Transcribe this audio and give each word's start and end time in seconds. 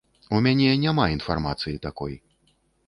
У 0.37 0.39
мяне 0.47 0.71
няма 0.85 1.05
інфармацыі 1.19 1.79
такой. 1.89 2.13